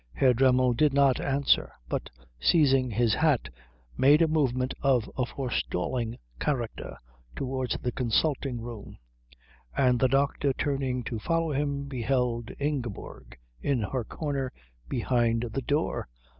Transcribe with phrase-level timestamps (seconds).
[0.13, 2.09] Herr Dremmel did not answer, but
[2.39, 3.49] seizing his hat
[3.95, 6.97] made a movement of a forestalling character
[7.35, 8.97] towards the consulting room;
[9.77, 14.51] and the doctor turning to follow him beheld Ingeborg in her corner
[14.89, 16.07] behind the door.